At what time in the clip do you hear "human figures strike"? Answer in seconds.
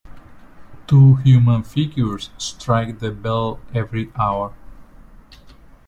1.17-2.97